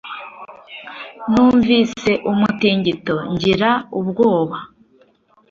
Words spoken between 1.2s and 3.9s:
numvise umutingito ngira